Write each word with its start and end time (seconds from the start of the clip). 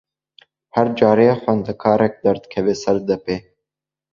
Her 0.75 0.87
carê 0.99 1.27
xwendekarek 1.41 2.13
derdikeve 2.23 2.73
ser 2.83 2.97
depê. 3.09 3.35